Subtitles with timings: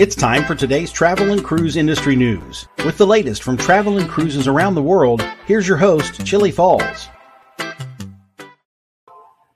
[0.00, 2.66] It's time for today's travel and cruise industry news.
[2.86, 7.10] With the latest from travel and cruises around the world, here's your host, Chillie Falls.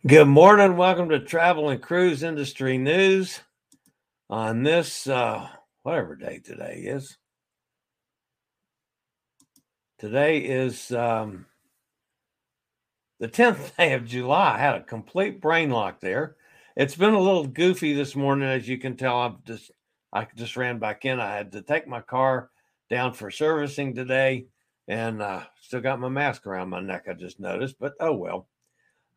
[0.07, 0.77] Good morning.
[0.77, 3.41] Welcome to Travel and Cruise Industry News
[4.29, 5.49] on this, uh,
[5.83, 7.17] whatever day today is.
[9.99, 11.47] Today is um,
[13.19, 14.57] the 10th day of July.
[14.57, 16.37] I had a complete brain lock there.
[16.77, 19.21] It's been a little goofy this morning, as you can tell.
[19.21, 19.71] I've just
[20.15, 21.19] I just ran back in.
[21.19, 22.51] I had to take my car
[22.89, 24.47] down for servicing today,
[24.87, 27.07] and uh, still got my mask around my neck.
[27.11, 28.49] I just noticed, but oh well.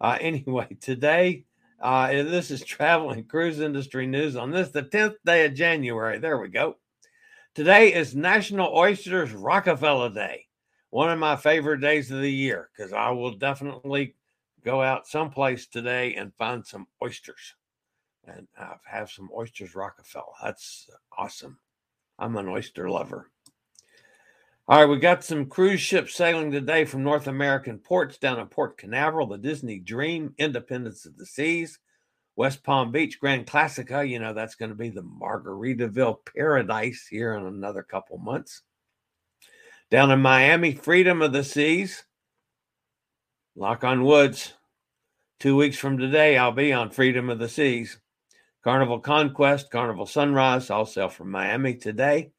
[0.02, 1.46] Uh, anyway, today
[1.80, 6.18] uh, this is travel and cruise industry news on this the tenth day of January.
[6.18, 6.78] There we go.
[7.54, 10.46] Today is National Oysters Rockefeller Day,
[10.90, 14.16] one of my favorite days of the year because I will definitely
[14.66, 17.56] go out someplace today and find some oysters
[18.28, 20.26] and uh, have some oysters Rockefeller.
[20.44, 21.60] That's awesome.
[22.20, 23.30] I'm an oyster lover.
[24.70, 28.48] All right, we got some cruise ships sailing today from North American ports down in
[28.48, 31.80] Port Canaveral, the Disney Dream, Independence of the Seas,
[32.36, 34.08] West Palm Beach, Grand Classica.
[34.08, 38.64] You know, that's going to be the Margaritaville paradise here in another couple months.
[39.90, 42.04] Down in Miami, Freedom of the Seas,
[43.56, 44.54] Lock on Woods.
[45.40, 48.00] Two weeks from today, I'll be on Freedom of the Seas.
[48.68, 52.34] Carnival Conquest, Carnival Sunrise, all sail from Miami today.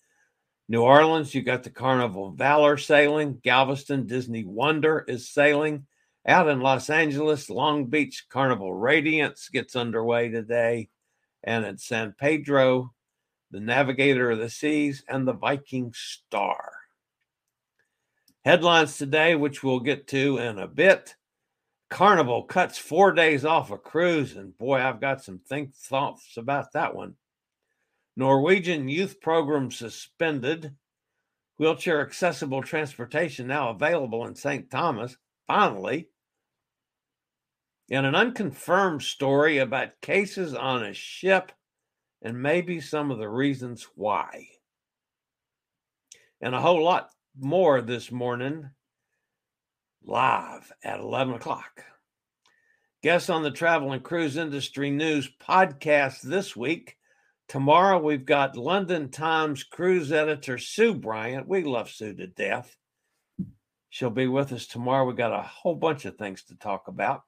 [0.68, 3.40] New Orleans, you got the Carnival Valor sailing.
[3.42, 5.86] Galveston, Disney Wonder is sailing.
[6.26, 10.90] Out in Los Angeles, Long Beach Carnival Radiance gets underway today.
[11.44, 12.92] And in San Pedro,
[13.50, 16.72] the Navigator of the Seas and the Viking Star.
[18.44, 21.14] Headlines today, which we'll get to in a bit.
[21.90, 26.72] Carnival cuts four days off a cruise, and boy, I've got some think thoughts about
[26.72, 27.14] that one.
[28.16, 30.74] Norwegian youth program suspended.
[31.56, 34.70] Wheelchair accessible transportation now available in St.
[34.70, 35.16] Thomas.
[35.46, 36.08] Finally.
[37.90, 41.52] And an unconfirmed story about cases on a ship
[42.20, 44.48] and maybe some of the reasons why.
[46.40, 48.70] And a whole lot more this morning
[50.08, 51.84] live at 11 o'clock.
[53.02, 56.96] Guests on the Travel and Cruise Industry News podcast this week.
[57.46, 61.46] Tomorrow, we've got London Times cruise editor Sue Bryant.
[61.46, 62.74] We love Sue to death.
[63.90, 65.04] She'll be with us tomorrow.
[65.04, 67.22] We got a whole bunch of things to talk about,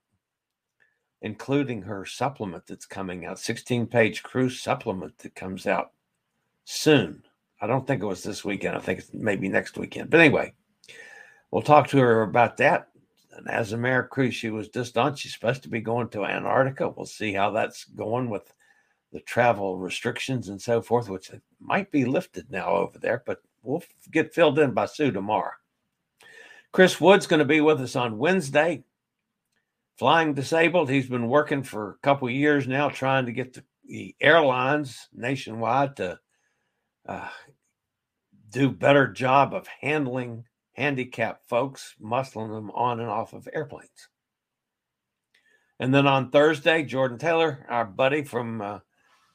[1.21, 5.91] including her supplement that's coming out 16 page cruise supplement that comes out
[6.65, 7.25] soon.
[7.61, 8.75] I don't think it was this weekend.
[8.75, 10.09] I think it's maybe next weekend.
[10.09, 10.55] But anyway,
[11.51, 12.89] we'll talk to her about that.
[13.33, 16.89] And as a cruise she was just on, she's supposed to be going to Antarctica.
[16.89, 18.53] We'll see how that's going with
[19.13, 23.83] the travel restrictions and so forth, which might be lifted now over there, but we'll
[24.11, 25.53] get filled in by Sue tomorrow.
[26.73, 28.85] Chris Wood's going to be with us on Wednesday.
[29.97, 30.89] Flying disabled.
[30.89, 35.97] He's been working for a couple years now trying to get the, the airlines nationwide
[35.97, 36.19] to
[37.07, 37.29] uh,
[38.51, 44.09] do better job of handling handicapped folks, muscling them on and off of airplanes.
[45.79, 48.81] And then on Thursday, Jordan Taylor, our buddy from uh,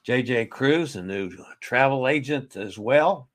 [0.08, 3.30] JJ Cruz, a new travel agent as well,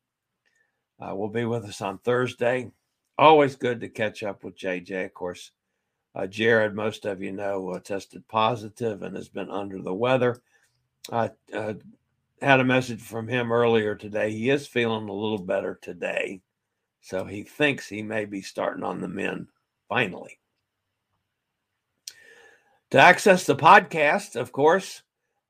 [1.00, 2.70] uh, will be with us on Thursday.
[3.18, 5.06] Always good to catch up with JJ.
[5.06, 5.50] Of course,
[6.14, 10.40] uh, Jared, most of you know, uh, tested positive and has been under the weather.
[11.10, 11.74] I uh,
[12.40, 14.30] had a message from him earlier today.
[14.30, 16.40] He is feeling a little better today.
[17.00, 19.48] So he thinks he may be starting on the men
[19.88, 20.38] finally.
[22.90, 25.02] To access the podcast, of course,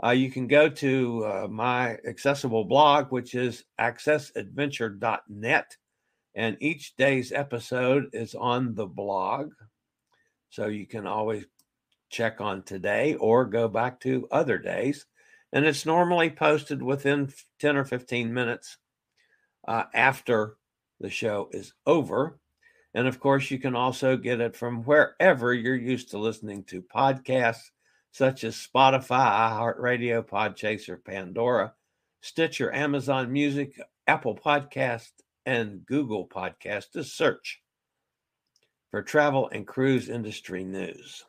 [0.05, 5.77] uh, you can go to uh, my accessible blog, which is accessadventure.net.
[6.35, 9.53] And each day's episode is on the blog.
[10.51, 11.45] So you can always
[12.09, 15.07] check on today or go back to other days.
[15.53, 18.79] And it's normally posted within 10 or 15 minutes
[19.67, 20.57] uh, after
[21.01, 22.39] the show is over.
[22.95, 26.83] And of course, you can also get it from wherever you're used to listening to
[26.83, 27.71] podcasts,
[28.13, 31.73] such as Spotify, iHeartRadio, Podchaser, Pandora,
[32.21, 35.11] Stitcher, Amazon Music, Apple Podcast,
[35.47, 37.63] and Google Podcast to search
[38.91, 41.25] for travel and cruise industry news.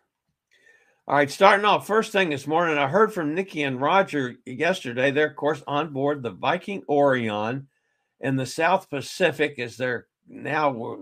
[1.08, 5.12] All right, starting off first thing this morning, I heard from Nikki and Roger yesterday.
[5.12, 7.68] They're, of course, on board the Viking Orion
[8.22, 11.00] in the South Pacific as they're now were,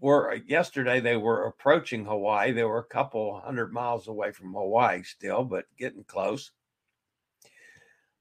[0.00, 2.52] were yesterday they were approaching Hawaii.
[2.52, 6.52] They were a couple hundred miles away from Hawaii still, but getting close.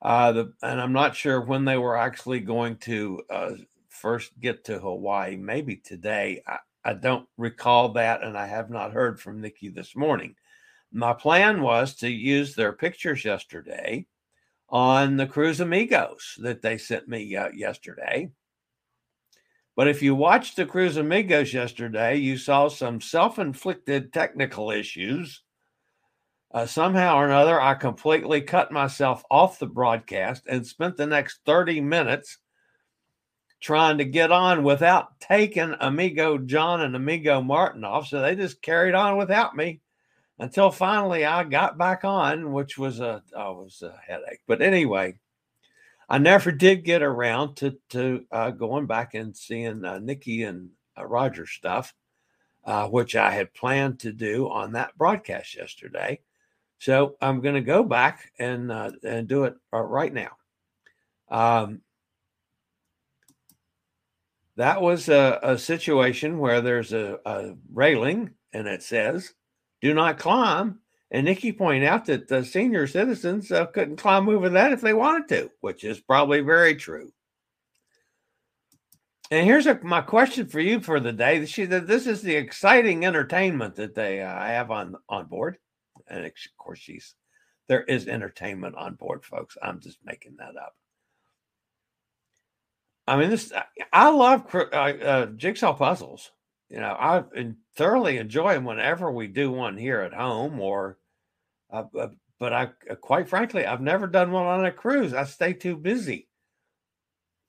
[0.01, 3.51] Uh, the, and I'm not sure when they were actually going to uh,
[3.90, 5.36] first get to Hawaii.
[5.36, 6.42] Maybe today.
[6.48, 10.36] I, I don't recall that, and I have not heard from Nikki this morning.
[10.92, 14.07] My plan was to use their pictures yesterday
[14.69, 18.31] on the Cruise Amigos that they sent me uh, yesterday.
[19.79, 25.41] But if you watched the Cruise Amigos yesterday, you saw some self inflicted technical issues.
[26.51, 31.39] Uh, somehow or another, I completely cut myself off the broadcast and spent the next
[31.45, 32.39] 30 minutes
[33.61, 38.07] trying to get on without taking Amigo John and Amigo Martin off.
[38.09, 39.79] So they just carried on without me
[40.39, 44.41] until finally I got back on, which was a, oh, was a headache.
[44.45, 45.19] But anyway,
[46.09, 50.71] I never did get around to to uh, going back and seeing uh, Nikki and
[50.97, 51.94] uh, Roger stuff,
[52.65, 56.19] uh, which I had planned to do on that broadcast yesterday.
[56.79, 60.31] So I'm going to go back and uh, and do it uh, right now.
[61.29, 61.81] Um,
[64.55, 69.35] that was a, a situation where there's a, a railing and it says,
[69.81, 70.79] "Do not climb."
[71.11, 74.94] And Nikki pointed out that the senior citizens uh, couldn't climb over that if they
[74.94, 77.11] wanted to, which is probably very true.
[79.31, 81.45] And here's a, my question for you for the day.
[81.45, 85.57] She that this is the exciting entertainment that they uh, have on on board,
[86.07, 87.15] and of course she's
[87.67, 89.55] there is entertainment on board, folks.
[89.62, 90.75] I'm just making that up.
[93.07, 93.53] I mean, this
[93.94, 96.31] I love uh, uh, jigsaw puzzles.
[96.69, 97.24] You know, I
[97.75, 101.00] thoroughly enjoy them whenever we do one here at home or
[101.71, 101.83] uh,
[102.39, 105.13] but I, uh, quite frankly, I've never done one on a cruise.
[105.13, 106.27] I stay too busy.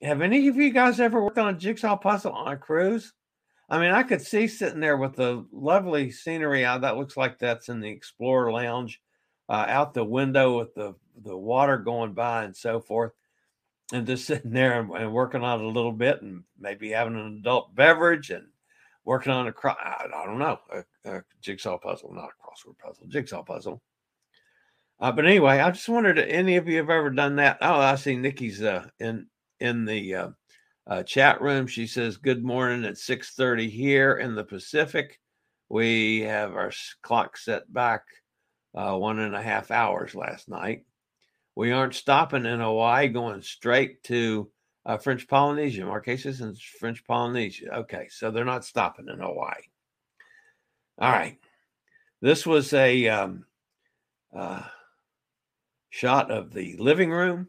[0.03, 3.13] Have any of you guys ever worked on a jigsaw puzzle on a cruise?
[3.69, 7.39] I mean, I could see sitting there with the lovely scenery out that looks like
[7.39, 9.01] that's in the Explorer Lounge,
[9.49, 13.13] uh, out the window with the the water going by and so forth,
[13.93, 17.15] and just sitting there and, and working on it a little bit, and maybe having
[17.15, 18.47] an adult beverage and
[19.05, 23.43] working on a cross—I don't know a, a jigsaw puzzle, not a crossword puzzle, jigsaw
[23.43, 23.83] puzzle.
[25.01, 27.59] Uh, but anyway, I just wondered if any of you have ever done that.
[27.63, 29.27] Oh, I see Nikki's uh, in
[29.59, 30.29] in the uh,
[30.87, 31.67] uh, chat room.
[31.67, 35.19] She says, "Good morning at six thirty here in the Pacific.
[35.69, 38.03] We have our clock set back
[38.75, 40.85] uh, one and a half hours last night.
[41.55, 44.51] We aren't stopping in Hawaii, going straight to
[44.91, 45.83] uh, French Polynesia.
[45.83, 47.75] Marquesas and French Polynesia.
[47.79, 49.63] Okay, so they're not stopping in Hawaii.
[50.99, 51.39] All right,
[52.21, 53.45] this was a." Um,
[54.35, 54.63] uh,
[55.91, 57.49] shot of the living room.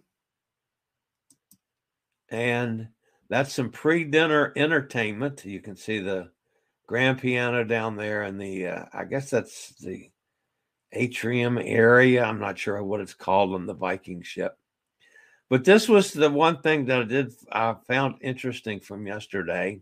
[2.30, 2.90] And
[3.30, 5.46] that's some pre dinner entertainment.
[5.46, 6.32] You can see the
[6.88, 10.10] grand piano down there and the, uh, I guess that's the
[10.92, 12.24] atrium area.
[12.24, 14.58] I'm not sure what it's called on the Viking ship.
[15.52, 19.82] But this was the one thing that I did, I found interesting from yesterday.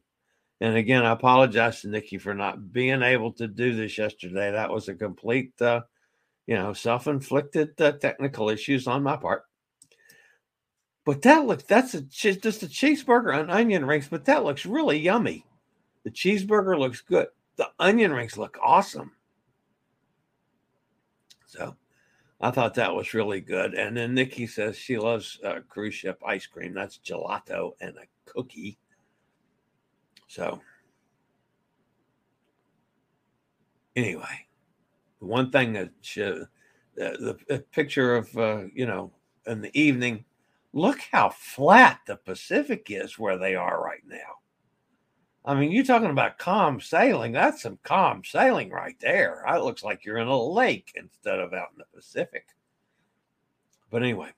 [0.61, 4.49] And again, I apologize to Nikki for not being able to do this yesterday.
[4.49, 5.81] That was a complete uh,
[6.47, 9.43] you know, self-inflicted uh, technical issues on my part.
[11.05, 14.97] But that looks that's a, just a cheeseburger and onion rings, but that looks really
[14.97, 15.45] yummy.
[16.03, 17.27] The cheeseburger looks good.
[17.57, 19.11] The onion rings look awesome.
[21.45, 21.75] So
[22.41, 23.73] I thought that was really good.
[23.73, 26.73] And then Nikki says she loves uh, cruise ship ice cream.
[26.73, 28.77] That's gelato and a cookie.
[30.27, 30.61] So,
[33.95, 34.47] anyway,
[35.19, 36.45] the one thing that she, uh,
[36.95, 39.11] the, the picture of, uh, you know,
[39.47, 40.23] in the evening,
[40.71, 43.78] look how flat the Pacific is where they are.
[45.45, 47.31] I mean, you're talking about calm sailing.
[47.31, 49.43] That's some calm sailing right there.
[49.47, 52.47] It looks like you're in a lake instead of out in the Pacific.
[53.89, 54.31] But anyway,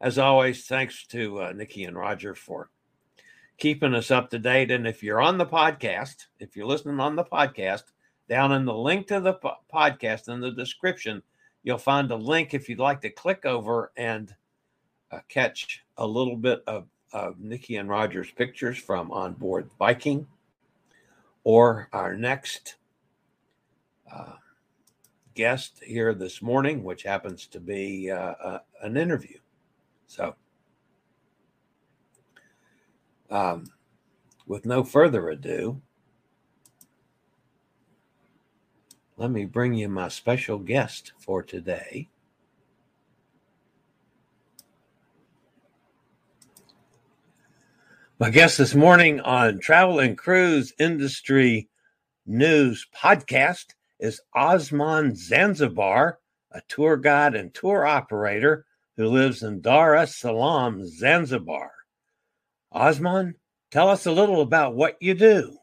[0.00, 2.70] as always, thanks to uh, Nikki and Roger for
[3.56, 4.70] keeping us up to date.
[4.70, 7.84] And if you're on the podcast, if you're listening on the podcast,
[8.28, 11.22] down in the link to the po- podcast in the description,
[11.62, 14.34] you'll find a link if you'd like to click over and
[15.10, 20.26] uh, catch a little bit of of Nikki and Roger's pictures from on board Viking,
[21.44, 22.76] or our next
[24.12, 24.34] uh,
[25.34, 29.38] guest here this morning, which happens to be uh, uh, an interview.
[30.06, 30.34] So,
[33.30, 33.64] um,
[34.46, 35.80] with no further ado,
[39.16, 42.08] let me bring you my special guest for today.
[48.20, 51.68] My guest this morning on Travel and Cruise Industry
[52.26, 53.66] News podcast
[54.00, 56.18] is Osman Zanzibar,
[56.50, 61.70] a tour guide and tour operator who lives in Dar es Salaam, Zanzibar.
[62.72, 63.36] Osman,
[63.70, 65.56] tell us a little about what you do.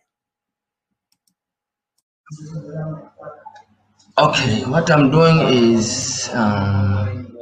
[4.18, 5.42] Okay, what I'm doing
[5.74, 7.36] is um,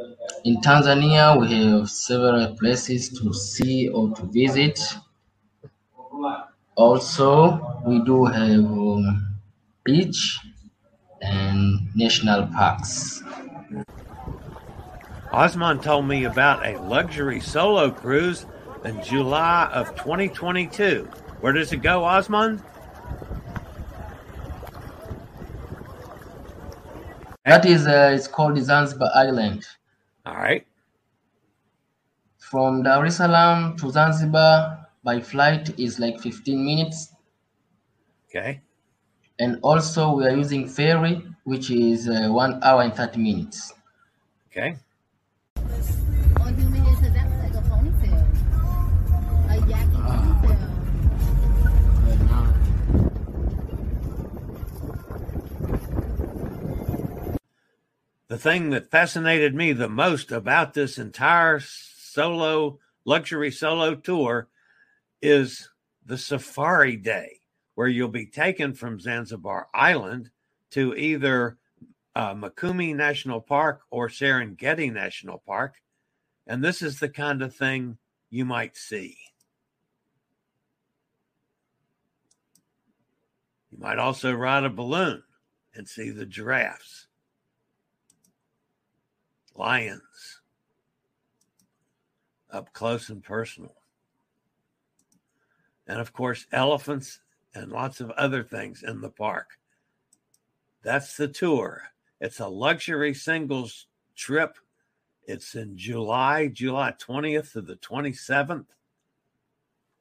[0.44, 4.80] in Tanzania, we have several places to see or to visit.
[6.76, 9.38] Also, we do have um,
[9.84, 10.40] beach
[11.22, 13.22] and national parks.
[15.32, 18.46] Osman told me about a luxury solo cruise
[18.84, 21.08] in July of 2022.
[21.42, 22.62] Where does it go, Osman?
[27.46, 29.66] That is, uh, it's called Zanzibar Island.
[30.26, 30.66] All right.
[32.38, 37.14] From Dar es Salaam to Zanzibar by flight is like 15 minutes.
[38.30, 38.62] Okay.
[39.40, 43.74] And also, we are using ferry, which is uh, one hour and 30 minutes.
[44.50, 44.78] Okay.
[45.58, 48.24] Only thing we did to that was like a ponytail.
[49.50, 50.70] A yaki ponytail.
[58.30, 64.48] The thing that fascinated me the most about this entire solo luxury solo tour
[65.24, 65.70] is
[66.06, 67.40] the safari day,
[67.76, 70.30] where you'll be taken from Zanzibar Island
[70.72, 71.58] to either
[72.14, 75.82] uh, Mikumi National Park or Serengeti National Park.
[76.46, 77.98] And this is the kind of thing
[78.30, 79.18] you might see.
[83.72, 85.24] You might also ride a balloon
[85.74, 87.08] and see the giraffes,
[89.56, 90.42] lions,
[92.52, 93.83] up close and personal.
[95.88, 97.20] And of course, elephants
[97.54, 99.60] and lots of other things in the park.
[100.82, 101.84] That's the tour.
[102.20, 104.58] It's a luxury singles trip.
[105.26, 108.66] It's in July, July 20th to the 27th.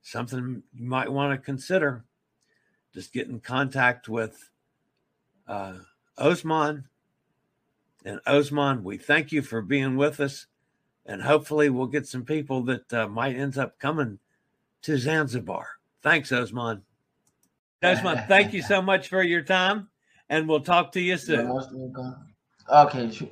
[0.02, 2.04] Something you might want to consider.
[2.92, 4.50] Just get in contact with
[5.46, 5.74] uh,
[6.18, 6.84] Osman.
[8.04, 10.46] And Osman, we thank you for being with us.
[11.06, 14.18] And hopefully, we'll get some people that uh, might end up coming
[14.82, 15.66] to Zanzibar.
[16.02, 16.82] Thanks, Osman.
[17.82, 19.88] Osman, thank you so much for your time.
[20.28, 21.48] And we'll talk to you You soon.
[21.48, 22.14] most welcome.
[22.68, 23.08] Okay.
[23.08, 23.30] Thank,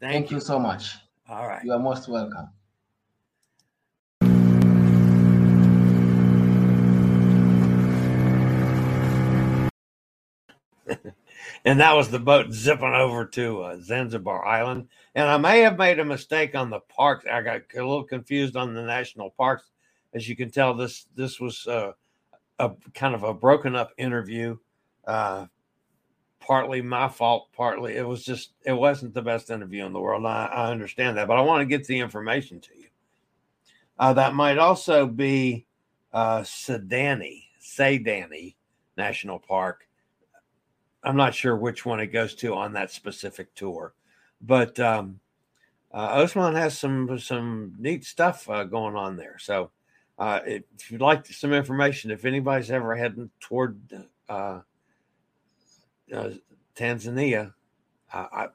[0.00, 0.96] Thank you so much.
[1.28, 1.64] All right.
[1.64, 2.48] You are most welcome.
[11.64, 14.88] and that was the boat zipping over to uh, Zanzibar Island.
[15.14, 17.24] And I may have made a mistake on the parks.
[17.30, 19.70] I got a little confused on the national parks.
[20.14, 21.92] As you can tell, this this was uh,
[22.58, 24.56] a kind of a broken up interview.
[25.06, 25.46] Uh,
[26.40, 30.24] partly my fault, partly it was just it wasn't the best interview in the world.
[30.26, 32.86] I, I understand that, but I want to get the information to you.
[33.98, 35.66] Uh, that might also be
[36.12, 38.56] uh, Saadani, Saadani
[38.96, 39.88] National Park.
[41.02, 43.94] I'm not sure which one it goes to on that specific tour,
[44.40, 45.20] but um,
[45.92, 49.36] uh, Osman has some some neat stuff uh, going on there.
[49.38, 49.70] So,
[50.18, 53.80] uh, if you'd like some information, if anybody's ever heading toward
[54.28, 54.60] uh,
[56.12, 56.30] uh,
[56.76, 57.52] Tanzania,
[58.12, 58.48] I, I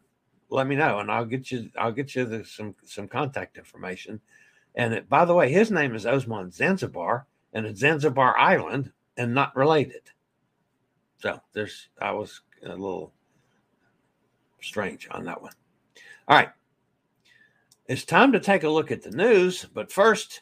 [0.50, 1.70] let me know, and I'll get you.
[1.78, 4.20] I'll get you the, some some contact information.
[4.75, 9.34] And it, by the way, his name is Osman Zanzibar, and it's Zanzibar Island, and
[9.34, 10.04] not related.
[11.20, 11.89] So there's.
[12.01, 13.13] I was a little
[14.62, 15.54] strange on that one.
[16.28, 16.50] All right.
[17.88, 20.42] It's time to take a look at the news, but first,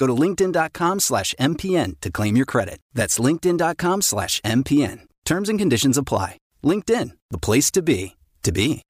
[0.00, 2.80] Go to linkedin.com slash MPN to claim your credit.
[2.94, 5.00] That's linkedin.com slash MPN.
[5.26, 6.38] Terms and conditions apply.
[6.64, 8.80] LinkedIn, the place to be, to be.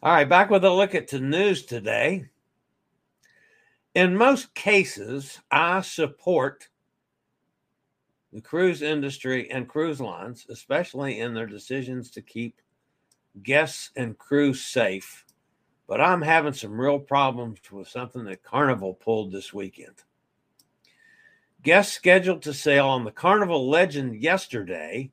[0.00, 2.26] All right, back with a look at the news today.
[3.96, 6.68] In most cases, I support
[8.34, 12.60] the cruise industry and cruise lines, especially in their decisions to keep
[13.44, 15.24] guests and crew safe.
[15.86, 20.02] But I'm having some real problems with something that Carnival pulled this weekend.
[21.62, 25.12] Guests scheduled to sail on the Carnival Legend yesterday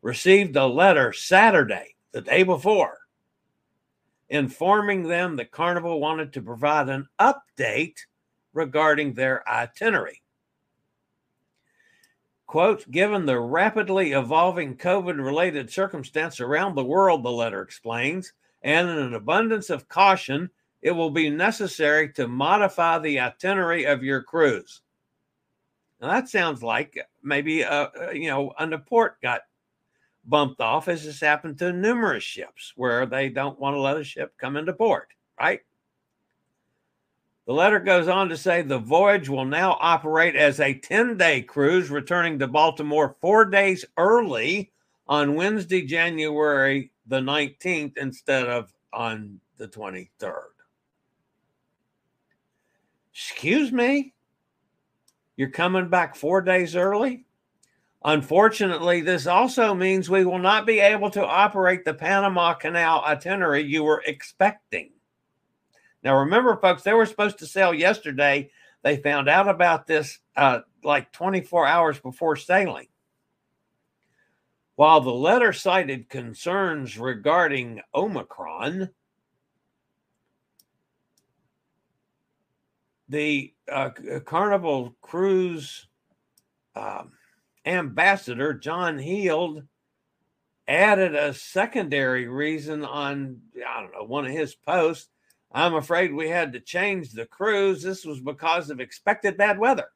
[0.00, 2.98] received a letter Saturday, the day before,
[4.28, 7.96] informing them that Carnival wanted to provide an update
[8.52, 10.21] regarding their itinerary.
[12.52, 18.90] Quote, given the rapidly evolving COVID related circumstance around the world, the letter explains, and
[18.90, 20.50] in an abundance of caution,
[20.82, 24.82] it will be necessary to modify the itinerary of your cruise.
[25.98, 29.40] Now that sounds like maybe a, you know a port got
[30.26, 34.04] bumped off, as has happened to numerous ships where they don't want to let a
[34.04, 35.08] ship come into port,
[35.40, 35.60] right?
[37.52, 41.42] The letter goes on to say the voyage will now operate as a 10 day
[41.42, 44.72] cruise, returning to Baltimore four days early
[45.06, 50.32] on Wednesday, January the 19th, instead of on the 23rd.
[53.12, 54.14] Excuse me?
[55.36, 57.26] You're coming back four days early?
[58.02, 63.62] Unfortunately, this also means we will not be able to operate the Panama Canal itinerary
[63.62, 64.92] you were expecting.
[66.02, 68.50] Now, remember, folks, they were supposed to sail yesterday.
[68.82, 72.88] They found out about this uh, like 24 hours before sailing.
[74.74, 78.90] While the letter cited concerns regarding Omicron,
[83.08, 83.90] the uh,
[84.24, 85.86] Carnival Cruise
[86.74, 87.12] um,
[87.64, 89.62] ambassador, John Heald,
[90.66, 95.11] added a secondary reason on, I don't know, one of his posts
[95.54, 97.82] I'm afraid we had to change the cruise.
[97.82, 99.88] This was because of expected bad weather.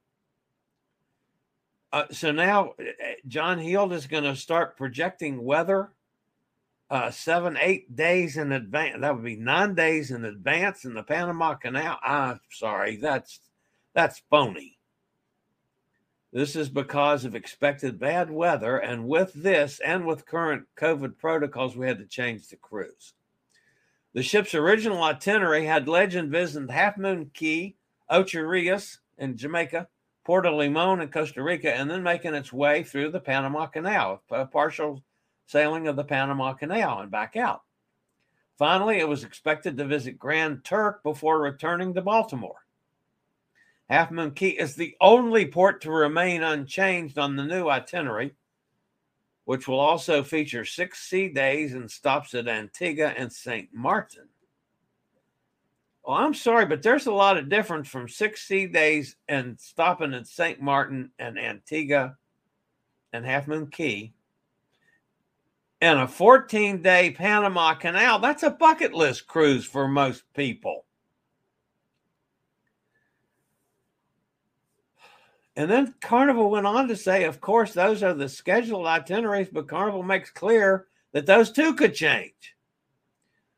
[1.92, 5.92] Uh, so now eh, eh, John Heald is going to start projecting weather
[6.90, 9.00] uh, seven, eight days in advance.
[9.00, 11.98] That would be nine days in advance in the Panama Canal.
[12.02, 13.40] I'm sorry, that's
[13.94, 14.78] that's phony.
[16.32, 21.76] This is because of expected bad weather, and with this and with current COVID protocols,
[21.76, 23.14] we had to change the cruise.
[24.16, 27.76] The ship's original itinerary had Legend visiting Half Moon Cay,
[28.08, 29.88] Ocho Rios in Jamaica,
[30.24, 34.46] Puerto Limon in Costa Rica, and then making its way through the Panama Canal, a
[34.46, 35.02] partial
[35.44, 37.64] sailing of the Panama Canal and back out.
[38.56, 42.64] Finally, it was expected to visit Grand Turk before returning to Baltimore.
[43.90, 48.34] Half Moon Cay is the only port to remain unchanged on the new itinerary,
[49.46, 53.68] which will also feature six sea days and stops at Antigua and St.
[53.72, 54.28] Martin.
[56.04, 60.14] Well, I'm sorry, but there's a lot of difference from six sea days and stopping
[60.14, 60.60] at St.
[60.60, 62.16] Martin and Antigua
[63.12, 64.12] and Half Moon Cay
[65.80, 68.18] and a 14 day Panama Canal.
[68.18, 70.85] That's a bucket list cruise for most people.
[75.56, 79.68] And then Carnival went on to say, of course, those are the scheduled itineraries, but
[79.68, 82.54] Carnival makes clear that those too could change.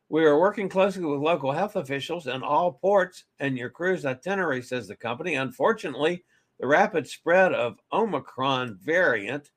[0.08, 4.62] We are working closely with local health officials and all ports and your cruise itinerary,
[4.62, 5.34] says the company.
[5.34, 6.24] Unfortunately,
[6.60, 9.50] the rapid spread of Omicron variant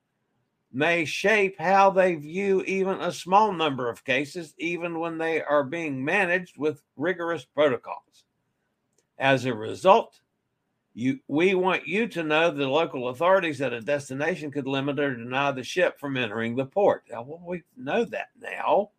[0.74, 5.64] may shape how they view even a small number of cases, even when they are
[5.64, 8.26] being managed with rigorous protocols.
[9.20, 10.20] As a result,
[10.94, 15.16] you, we want you to know the local authorities at a destination could limit or
[15.16, 17.04] deny the ship from entering the port.
[17.10, 18.92] Now, well, we know that now,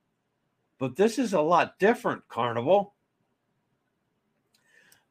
[0.79, 2.95] but this is a lot different, Carnival.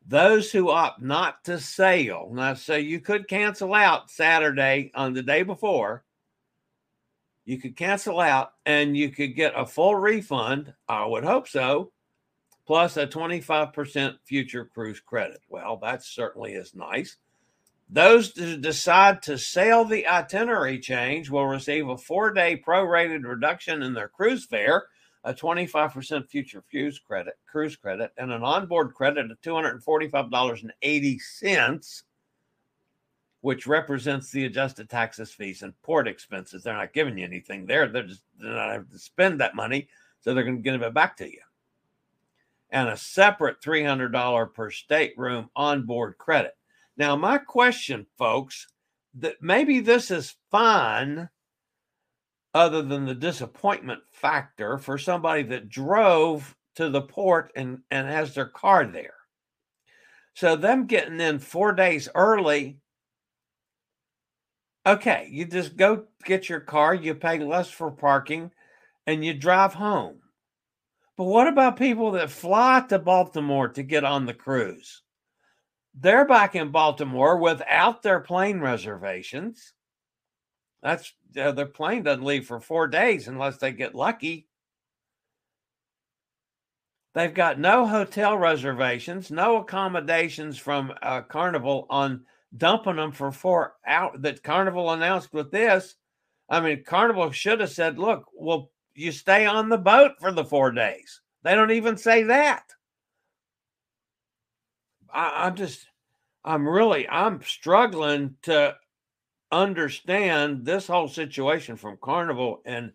[0.08, 5.22] Those who opt not to sail, now, so you could cancel out Saturday on the
[5.22, 6.04] day before.
[7.46, 10.74] You could cancel out and you could get a full refund.
[10.88, 11.92] I would hope so
[12.72, 15.42] plus a 25% future cruise credit.
[15.50, 17.18] Well, that certainly is nice.
[17.90, 23.84] Those who decide to sail the itinerary change will receive a four day prorated reduction
[23.84, 24.86] in their cruise fare,
[25.26, 32.04] a 25% future cruise credit, cruise credit, and an onboard credit of $245.80,
[33.42, 36.64] which represents the adjusted taxes, fees, and port expenses.
[36.64, 37.90] They're not giving you anything there.
[37.90, 39.90] They're just they're not having to spend that money,
[40.22, 41.42] so they're going to give it back to you
[42.72, 46.54] and a separate $300 per stateroom onboard credit.
[46.98, 48.68] Now, my question, folks,
[49.16, 51.30] that maybe this is fine
[52.54, 58.34] other than the disappointment factor for somebody that drove to the port and, and has
[58.34, 59.14] their car there.
[60.34, 62.78] So them getting in four days early.
[64.86, 68.52] Okay, you just go get your car, you pay less for parking,
[69.06, 70.21] and you drive home.
[71.22, 75.04] But what about people that fly to Baltimore to get on the cruise?
[75.94, 79.74] They're back in Baltimore without their plane reservations.
[80.82, 84.48] That's uh, their plane doesn't leave for four days unless they get lucky.
[87.14, 92.26] They've got no hotel reservations, no accommodations from uh, Carnival on
[92.58, 95.98] dumping them for four out that Carnival announced with this.
[96.50, 100.46] I mean, Carnival should have said, "Look, we'll you stay on the boat for the
[100.46, 101.22] four days.
[101.44, 102.64] They don't even say that.
[105.14, 105.86] I, I'm just,
[106.44, 108.76] I'm really, I'm struggling to
[109.52, 112.62] understand this whole situation from Carnival.
[112.66, 112.94] And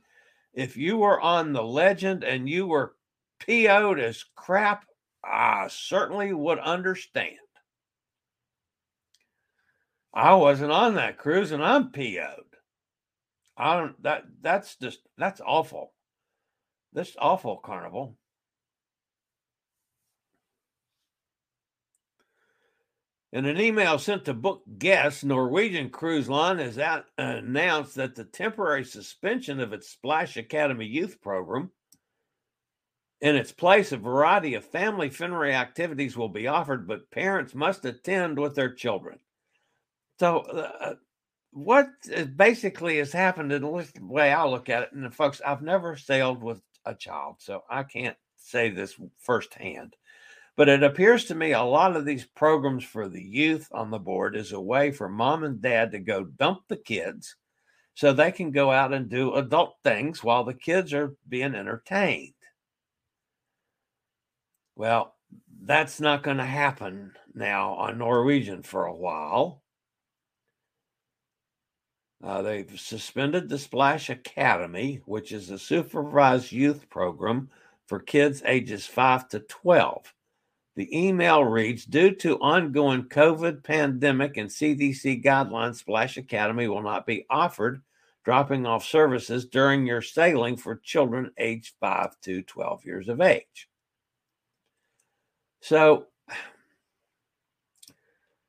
[0.54, 2.94] if you were on the legend and you were
[3.40, 4.86] PO'd as crap,
[5.22, 7.36] I certainly would understand.
[10.14, 12.45] I wasn't on that cruise and I'm PO'd.
[13.56, 15.92] I don't that that's just that's awful.
[16.92, 18.16] This awful carnival.
[23.32, 28.14] In an email sent to book guests, Norwegian Cruise Line has out, uh, announced that
[28.14, 31.70] the temporary suspension of its Splash Academy youth program.
[33.20, 37.84] In its place, a variety of family friendly activities will be offered, but parents must
[37.84, 39.18] attend with their children.
[40.18, 40.94] So, uh,
[41.56, 41.88] what
[42.36, 46.42] basically has happened, in the way I look at it, and folks, I've never sailed
[46.42, 49.96] with a child, so I can't say this firsthand.
[50.56, 53.98] But it appears to me a lot of these programs for the youth on the
[53.98, 57.36] board is a way for mom and dad to go dump the kids
[57.94, 62.34] so they can go out and do adult things while the kids are being entertained.
[64.74, 65.14] Well,
[65.62, 69.62] that's not going to happen now on Norwegian for a while.
[72.22, 77.50] Uh, they've suspended the Splash Academy, which is a supervised youth program
[77.86, 80.14] for kids ages 5 to 12.
[80.76, 87.06] The email reads Due to ongoing COVID pandemic and CDC guidelines, Splash Academy will not
[87.06, 87.82] be offered
[88.26, 93.68] dropping off services during your sailing for children aged 5 to 12 years of age.
[95.60, 96.06] So,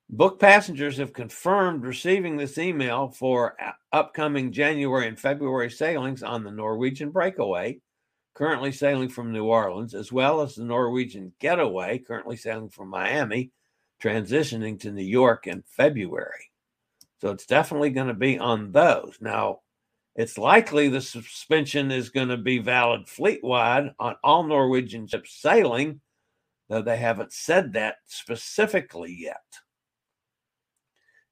[0.10, 3.58] Book passengers have confirmed receiving this email for
[3.91, 7.82] upcoming January and February sailings on the Norwegian Breakaway,
[8.34, 13.52] currently sailing from New Orleans, as well as the Norwegian Getaway, currently sailing from Miami,
[14.02, 16.52] transitioning to New York in February.
[17.20, 19.17] So it's definitely going to be on those.
[19.20, 19.60] Now,
[20.15, 25.41] it's likely the suspension is going to be valid fleet wide on all Norwegian ships
[25.41, 26.00] sailing,
[26.70, 29.43] though they haven't said that specifically yet.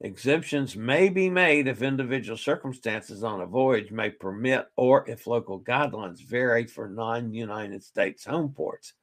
[0.02, 5.60] Exemptions may be made if individual circumstances on a voyage may permit or if local
[5.62, 8.94] guidelines vary for non United States home ports.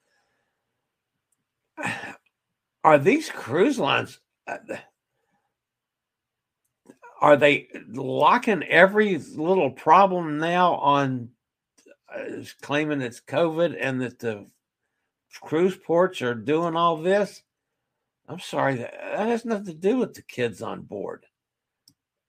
[2.85, 4.21] Are these cruise lines?
[4.47, 4.59] Uh,
[7.21, 11.29] are they locking every little problem now on
[12.13, 14.49] uh, claiming it's COVID and that the
[15.41, 17.45] cruise ports are doing all this?
[18.29, 21.27] I'm sorry, that, that has nothing to do with the kids on board.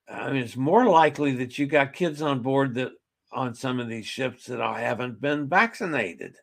[0.07, 2.91] I mean, it's more likely that you got kids on board that
[3.31, 6.35] on some of these ships that I haven't been vaccinated.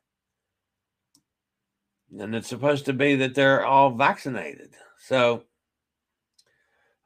[2.19, 4.75] And it's supposed to be that they're all vaccinated.
[4.99, 5.45] So,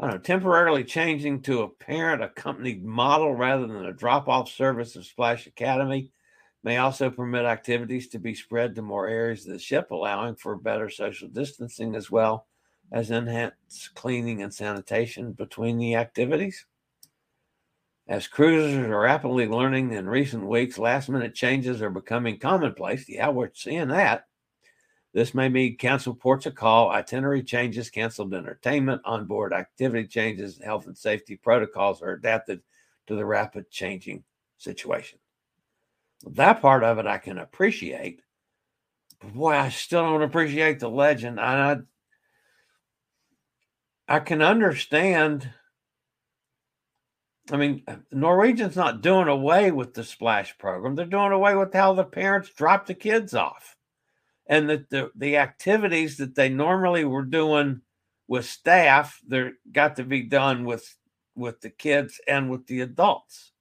[0.00, 4.50] I don't know, temporarily changing to a parent accompanied model rather than a drop off
[4.50, 6.10] service of Splash Academy
[6.64, 10.56] may also permit activities to be spread to more areas of the ship, allowing for
[10.56, 12.46] better social distancing as well
[12.90, 16.66] as enhanced cleaning and sanitation between the activities.
[18.08, 23.08] As cruisers are rapidly learning in recent weeks, last minute changes are becoming commonplace.
[23.08, 24.26] Yeah, we're seeing that.
[25.14, 30.86] This may mean canceled ports of call, itinerary changes, canceled entertainment, onboard activity changes, health
[30.86, 32.62] and safety protocols are adapted
[33.06, 34.24] to the rapid changing
[34.58, 35.18] situation.
[36.32, 38.20] That part of it I can appreciate.
[39.20, 41.40] But boy, I still don't appreciate the legend.
[41.40, 41.78] I
[44.08, 45.50] I can understand.
[47.50, 50.94] I mean, uh, Norwegian's not doing away with the splash program.
[50.94, 53.76] They're doing away with how the parents drop the kids off.
[54.46, 57.80] And that the, the activities that they normally were doing
[58.28, 60.94] with staff, they're got to be done with
[61.34, 63.53] with the kids and with the adults.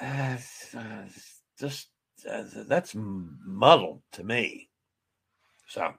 [0.00, 0.36] Uh,
[1.58, 1.88] just
[2.28, 4.68] uh, that's muddled to me.
[5.68, 5.92] So.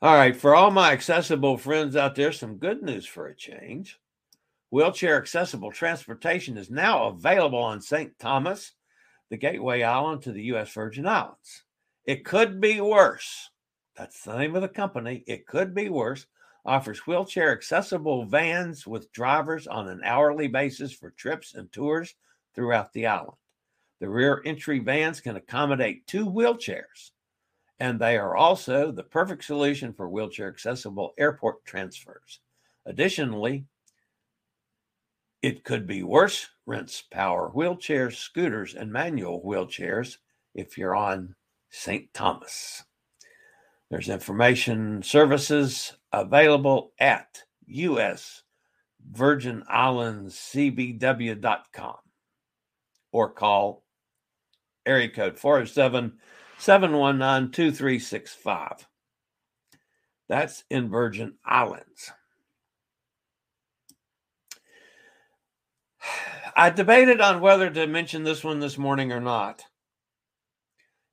[0.00, 4.00] All right, for all my accessible friends out there, some good news for a change.
[4.70, 8.18] Wheelchair accessible transportation is now available on St.
[8.18, 8.72] Thomas,
[9.30, 10.72] the gateway island to the U.S.
[10.72, 11.64] Virgin Islands.
[12.04, 13.50] It could be worse.
[13.96, 15.22] That's the name of the company.
[15.26, 16.26] It could be worse.
[16.64, 22.14] Offers wheelchair accessible vans with drivers on an hourly basis for trips and tours
[22.54, 23.38] throughout the island.
[24.00, 27.10] The rear entry vans can accommodate two wheelchairs
[27.82, 32.38] and they are also the perfect solution for wheelchair accessible airport transfers.
[32.86, 33.66] Additionally,
[35.42, 40.18] it could be worse rents power wheelchairs, scooters, and manual wheelchairs
[40.54, 41.34] if you're on
[41.70, 42.14] St.
[42.14, 42.84] Thomas.
[43.92, 48.42] There's information services available at US
[49.06, 51.96] Virgin Islands CBW.com
[53.12, 53.84] or call
[54.86, 56.14] area code 407
[56.56, 58.88] 719 2365.
[60.26, 62.12] That's in Virgin Islands.
[66.56, 69.66] I debated on whether to mention this one this morning or not.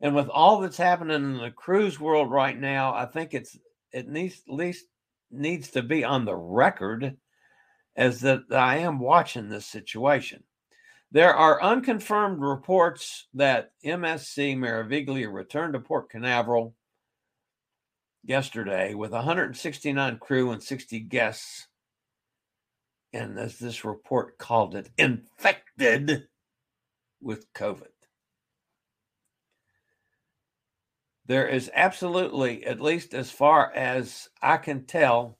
[0.02, 3.58] And with all that's happening in the cruise world right now, I think it's
[3.92, 4.86] it needs at least
[5.32, 7.18] needs to be on the record
[7.96, 10.44] as that I am watching this situation.
[11.12, 16.76] There are unconfirmed reports that MSC Meraviglia returned to Port Canaveral
[18.24, 21.68] yesterday with 169 crew and 60 guests.
[23.12, 26.28] And as this report called it, infected
[27.20, 27.88] with COVID.
[31.30, 35.38] There is absolutely, at least as far as I can tell,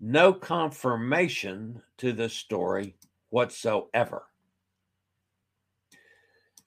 [0.00, 2.96] no confirmation to this story
[3.28, 4.22] whatsoever.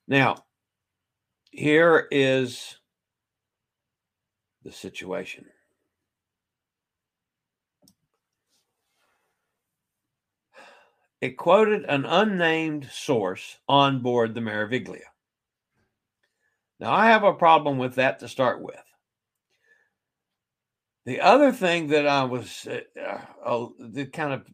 [0.07, 0.45] Now,
[1.49, 2.77] here is
[4.63, 5.45] the situation.
[11.21, 15.10] It quoted an unnamed source on board the Meraviglia.
[16.81, 18.83] Now, I have a problem with that to start with.
[21.05, 24.47] The other thing that I was uh, uh, that kind of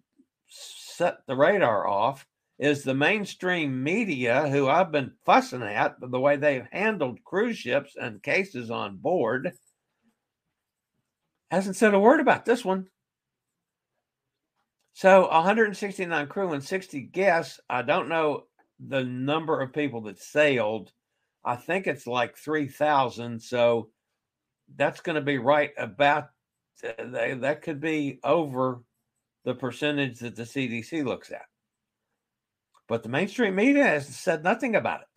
[0.50, 2.28] set the radar off
[2.60, 7.96] is the mainstream media, who I've been fussing at the way they've handled cruise ships
[7.96, 9.54] and cases on board,
[11.50, 12.88] hasn't said a word about this one.
[14.94, 17.62] So 169 crew and 60 guests.
[17.70, 18.44] I don't know
[18.86, 20.92] the number of people that sailed.
[21.48, 23.42] I think it's like 3,000.
[23.42, 23.90] So
[24.76, 26.30] that's going to be right about
[26.84, 28.82] uh, that could be over
[29.46, 31.46] the percentage that the CDC looks at.
[32.88, 35.08] But the mainstream media has said nothing about it.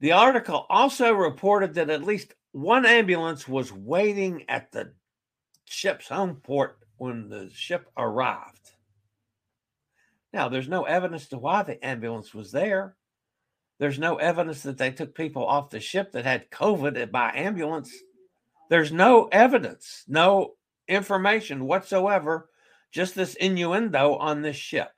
[0.00, 4.92] The article also reported that at least one ambulance was waiting at the
[5.66, 8.72] ship's home port when the ship arrived.
[10.32, 12.96] Now, there's no evidence to why the ambulance was there.
[13.78, 17.92] There's no evidence that they took people off the ship that had COVID by ambulance.
[18.68, 20.54] There's no evidence, no
[20.88, 22.50] information whatsoever,
[22.90, 24.90] just this innuendo on this ship.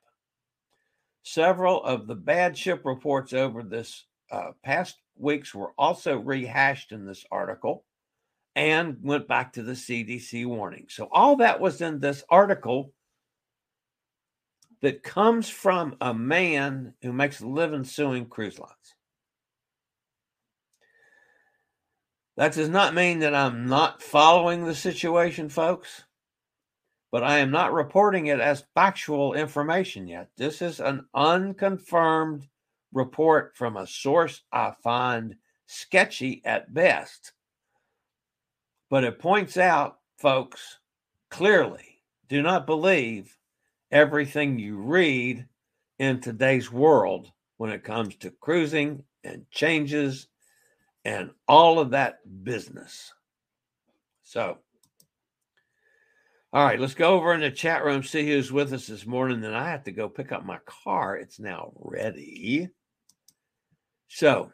[1.23, 7.05] Several of the bad ship reports over this uh, past weeks were also rehashed in
[7.05, 7.85] this article
[8.55, 10.87] and went back to the CDC warning.
[10.89, 12.91] So, all that was in this article
[14.81, 18.95] that comes from a man who makes a living suing cruise lines.
[22.37, 26.05] That does not mean that I'm not following the situation, folks,
[27.11, 30.29] but I am not reporting it as factual information yet.
[30.37, 32.47] This is an unconfirmed
[32.93, 35.35] report from a source I find
[35.67, 37.33] sketchy at best.
[38.89, 40.79] But it points out, folks,
[41.29, 43.37] clearly do not believe
[43.91, 45.45] everything you read
[45.99, 50.27] in today's world when it comes to cruising and changes
[51.05, 53.13] and all of that business.
[54.23, 54.57] So,
[56.53, 59.41] all right, let's go over in the chat room, see who's with us this morning.
[59.41, 61.15] Then I have to go pick up my car.
[61.15, 62.69] It's now ready.
[64.07, 64.51] So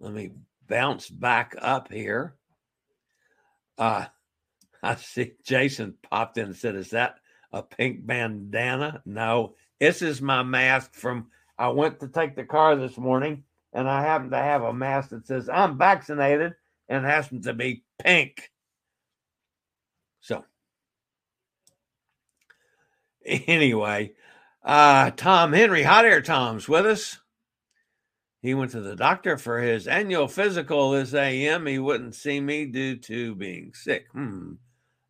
[0.00, 0.32] let me
[0.68, 2.34] bounce back up here.
[3.76, 4.06] Uh,
[4.82, 7.16] I see Jason popped in and said, Is that
[7.52, 9.02] a pink bandana?
[9.04, 13.88] No, this is my mask from I went to take the car this morning and
[13.88, 16.54] I happen to have a mask that says I'm vaccinated
[16.88, 18.50] and happens to be pink.
[20.20, 20.44] So,
[23.24, 24.12] anyway,
[24.64, 27.18] uh, Tom Henry, hot air Tom's with us.
[28.40, 31.66] He went to the doctor for his annual physical this AM.
[31.66, 34.06] He wouldn't see me due to being sick.
[34.12, 34.54] Hmm.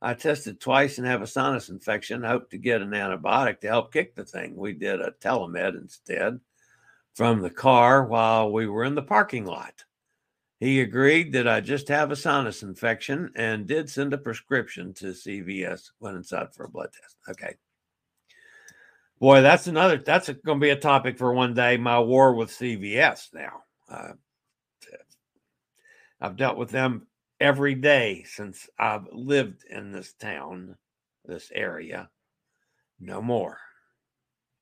[0.00, 2.22] I tested twice and have a sinus infection.
[2.22, 4.56] Hope to get an antibiotic to help kick the thing.
[4.56, 6.38] We did a telemed instead
[7.14, 9.84] from the car while we were in the parking lot.
[10.60, 15.06] He agreed that I just have a sinus infection and did send a prescription to
[15.06, 15.90] CVS.
[15.98, 17.16] Went inside for a blood test.
[17.28, 17.56] Okay.
[19.18, 19.98] Boy, that's another.
[19.98, 21.76] That's going to be a topic for one day.
[21.76, 23.34] My war with CVS.
[23.34, 24.12] Now, uh,
[26.20, 27.07] I've dealt with them
[27.40, 30.76] every day since I've lived in this town,
[31.24, 32.10] this area.
[33.00, 33.58] No more,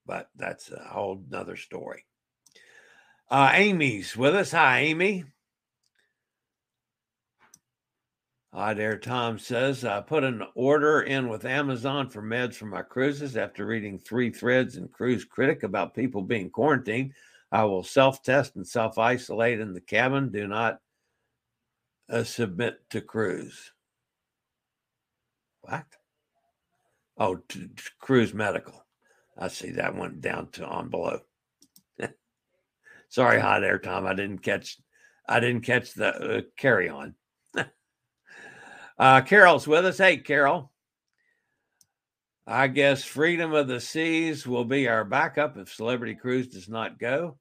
[0.05, 2.05] but that's a whole nother story.
[3.31, 4.53] Uh, Amy's with us.
[4.53, 5.25] Hi, Amy.
[8.53, 9.85] Hi there, Tom says.
[9.85, 14.31] I put an order in with Amazon for meds for my cruises after reading three
[14.31, 17.13] threads in Cruise Critic about people being quarantined.
[17.53, 20.31] I will self test and self isolate in the cabin.
[20.31, 20.81] Do not
[22.09, 23.73] uh, submit to cruise.
[25.63, 25.85] What?
[27.19, 28.85] Oh, to, to cruise medical.
[29.39, 31.21] I see that one down to on below.
[33.09, 34.07] Sorry, hot air, Tom.
[34.07, 34.79] I didn't catch.
[35.29, 37.15] I didn't catch the uh, carry on.
[38.99, 39.99] Uh, Carol's with us.
[39.99, 40.73] Hey, Carol.
[42.47, 46.99] I guess Freedom of the Seas will be our backup if Celebrity Cruise does not
[46.99, 47.37] go.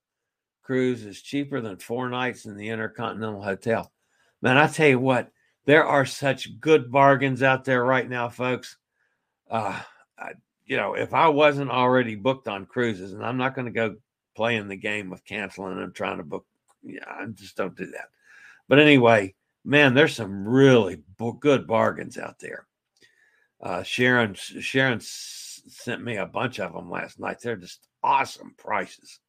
[0.63, 3.89] Cruise is cheaper than four nights in the Intercontinental Hotel.
[4.45, 5.31] Man, I tell you what,
[5.65, 8.77] there are such good bargains out there right now, folks.
[9.49, 9.81] Uh,
[10.19, 10.33] I,
[10.67, 13.95] you know, if I wasn't already booked on cruises, and I'm not going to go
[14.35, 16.45] playing the game of canceling and trying to book,
[16.83, 18.09] yeah, I just don't do that.
[18.67, 21.01] But anyway, man, there's some really
[21.39, 22.67] good bargains out there.
[23.59, 27.39] Uh, Sharon Sharon sent me a bunch of them last night.
[27.41, 29.21] They're just awesome prices.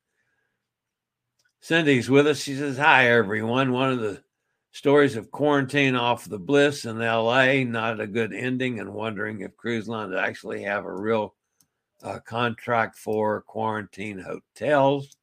[1.61, 2.43] Cindy's with us.
[2.43, 3.73] She says, "Hi everyone.
[3.73, 4.23] One of the
[4.77, 7.65] stories of quarantine off the Bliss in L.A.
[7.65, 11.35] Not a good ending, and wondering if cruise lines actually have a real
[12.03, 15.17] uh, contract for quarantine hotels.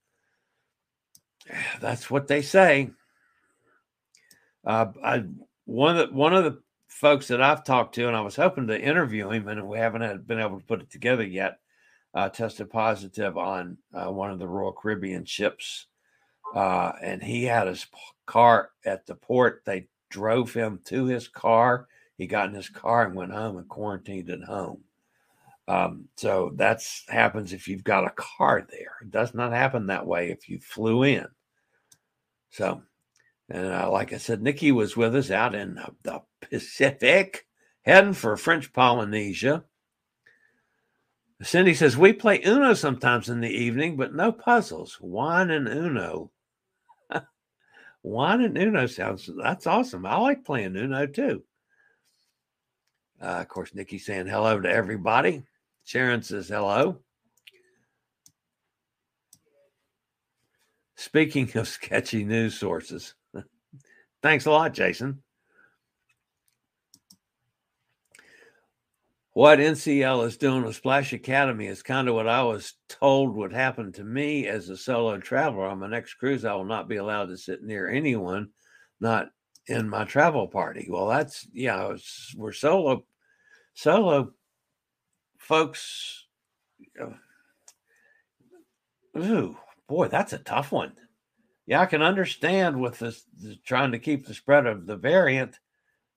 [1.79, 2.89] That's what they say."
[4.65, 5.25] Uh, I
[5.65, 8.67] one of the, one of the folks that I've talked to, and I was hoping
[8.67, 11.59] to interview him, and we haven't been able to put it together yet.
[12.15, 15.87] Uh, tested positive on uh, one of the Royal Caribbean ships,
[16.53, 17.85] uh, and he had his
[18.25, 19.63] car at the port.
[19.65, 21.87] They drove him to his car.
[22.17, 24.83] He got in his car and went home and quarantined at home.
[25.67, 28.97] Um, so that's happens if you've got a car there.
[29.01, 31.25] It does not happen that way if you flew in.
[32.49, 32.83] So
[33.49, 37.45] and uh, like I said, Nicki was with us out in the Pacific,
[37.83, 39.63] heading for French Polynesia.
[41.41, 44.97] Cindy says, We play Uno sometimes in the evening, but no puzzles.
[45.01, 46.31] Wine and Uno.
[48.03, 50.05] Wine and Uno sounds, that's awesome.
[50.05, 51.43] I like playing Uno too.
[53.21, 55.43] Uh, of course, Nicki's saying hello to everybody.
[55.85, 56.99] Sharon says hello.
[60.95, 63.15] Speaking of sketchy news sources,
[64.21, 65.22] Thanks a lot, Jason.
[69.33, 73.51] What NCL is doing with Splash Academy is kind of what I was told would
[73.51, 75.65] happen to me as a solo traveler.
[75.65, 78.49] On my next cruise, I will not be allowed to sit near anyone,
[78.99, 79.29] not
[79.67, 80.87] in my travel party.
[80.87, 81.95] Well, that's yeah,
[82.35, 83.05] we're solo,
[83.73, 84.33] solo
[85.39, 86.25] folks.
[87.01, 87.09] Uh,
[89.17, 89.57] ooh,
[89.87, 90.93] boy, that's a tough one.
[91.65, 95.57] Yeah, I can understand with this, this trying to keep the spread of the variant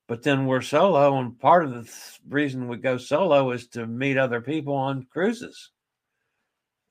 [0.07, 1.91] but then we're solo and part of the
[2.29, 5.71] reason we go solo is to meet other people on cruises.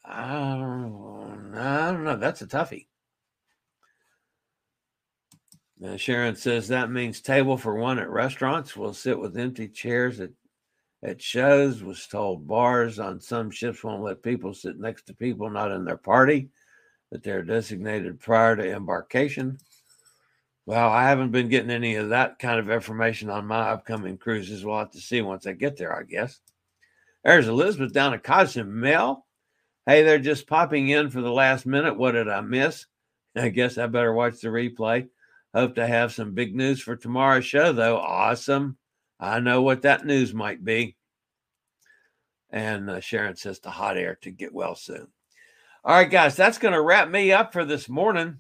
[0.05, 2.87] I don't, know that's a toughie.
[5.79, 10.21] Now sharon says that means table for one at restaurants we'll sit with empty chairs
[10.21, 10.31] at
[11.03, 15.51] at shows was told bars on some ships won't let people sit next to people
[15.51, 16.49] not in their party
[17.13, 19.59] that they're designated prior to embarkation
[20.67, 24.65] well, I haven't been getting any of that kind of information on my upcoming cruises.
[24.65, 26.41] We'll have to see once I get there, I guess.
[27.25, 29.25] There's Elizabeth down at Cozumel.
[29.87, 31.97] Hey, they're just popping in for the last minute.
[31.97, 32.87] What did I miss?
[33.37, 35.09] I guess I better watch the replay.
[35.55, 37.99] Hope to have some big news for tomorrow's show, though.
[37.99, 38.77] Awesome.
[39.21, 40.97] I know what that news might be.
[42.51, 45.07] And uh, Sharon says to hot air to get well soon.
[45.85, 48.39] All right, guys, that's going to wrap me up for this morning.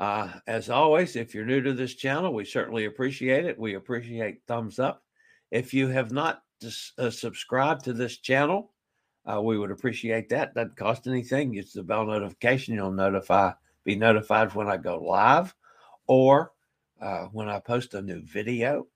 [0.00, 3.58] Uh, as always, if you're new to this channel, we certainly appreciate it.
[3.58, 5.02] We appreciate thumbs up.
[5.50, 6.42] If you have not
[6.98, 8.72] uh, subscribed to this channel,
[9.30, 10.54] uh, we would appreciate that.
[10.54, 11.54] Doesn't cost anything.
[11.54, 12.74] It's the bell notification.
[12.74, 13.52] You'll notify,
[13.84, 15.54] be notified when I go live
[16.06, 16.52] or
[17.02, 18.86] uh, when I post a new video.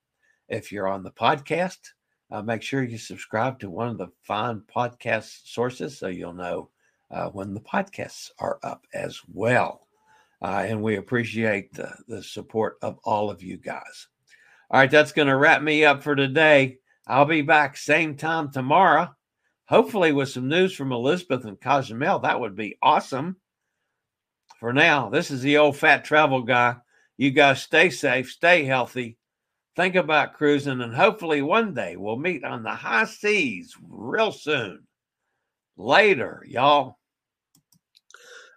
[0.49, 1.77] If you're on the podcast,
[2.31, 6.71] uh, make sure you subscribe to one of the fine podcast sources so you'll know
[7.11, 9.84] uh, when the podcasts are up as well.
[10.45, 14.07] Uh, and we appreciate the, the support of all of you guys.
[14.69, 16.77] All right, that's going to wrap me up for today.
[17.07, 19.09] I'll be back same time tomorrow,
[19.67, 22.19] hopefully with some news from Elizabeth and Cozumel.
[22.19, 23.37] That would be awesome.
[24.59, 26.75] For now, this is the old fat travel guy.
[27.17, 29.17] You guys stay safe, stay healthy,
[29.75, 34.85] think about cruising, and hopefully one day we'll meet on the high seas real soon.
[35.75, 36.99] Later, y'all.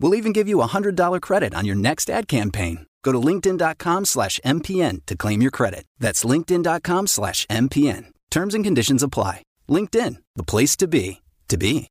[0.00, 2.86] We'll even give you a $100 credit on your next ad campaign.
[3.02, 5.84] Go to linkedin.com slash MPN to claim your credit.
[5.98, 8.06] That's linkedin.com slash MPN.
[8.30, 9.42] Terms and conditions apply.
[9.68, 11.88] LinkedIn, the place to be, to be.